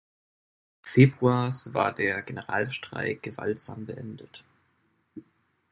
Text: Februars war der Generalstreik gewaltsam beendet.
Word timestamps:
Februars 0.81 1.75
war 1.75 1.93
der 1.93 2.23
Generalstreik 2.23 3.21
gewaltsam 3.21 3.85
beendet. 3.85 4.45